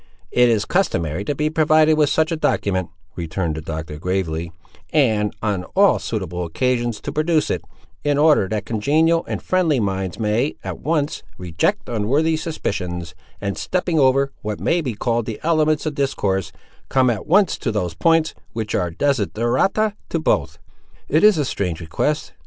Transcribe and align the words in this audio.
"It 0.31 0.49
is 0.49 0.65
customary 0.65 1.23
to 1.25 1.35
be 1.35 1.51
provided 1.51 1.93
with 1.95 2.09
such 2.09 2.31
a 2.31 2.35
document," 2.35 2.89
returned 3.15 3.53
the 3.53 3.61
Doctor, 3.61 3.99
gravely; 3.99 4.51
"and, 4.91 5.31
on 5.43 5.63
all 5.75 5.99
suitable 5.99 6.43
occasions 6.43 6.99
to 7.01 7.11
produce 7.11 7.51
it, 7.51 7.61
in 8.03 8.17
order 8.17 8.47
that 8.47 8.65
congenial 8.65 9.23
and 9.27 9.43
friendly 9.43 9.79
minds 9.79 10.17
may, 10.17 10.55
at 10.63 10.79
once, 10.79 11.21
reject 11.37 11.87
unworthy 11.87 12.35
suspicions, 12.35 13.13
and 13.39 13.59
stepping 13.59 13.99
over, 13.99 14.31
what 14.41 14.59
may 14.59 14.81
be 14.81 14.95
called 14.95 15.27
the 15.27 15.39
elements 15.43 15.85
of 15.85 15.93
discourse, 15.93 16.51
come 16.89 17.11
at 17.11 17.27
once 17.27 17.55
to 17.59 17.71
those 17.71 17.93
points 17.93 18.33
which 18.53 18.73
are 18.73 18.89
desiderata 18.89 19.93
to 20.09 20.17
both." 20.17 20.57
"It 21.09 21.23
is 21.23 21.37
a 21.37 21.45
strange 21.45 21.79
request!" 21.79 22.33